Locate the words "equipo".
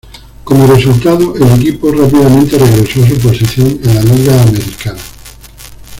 1.61-1.91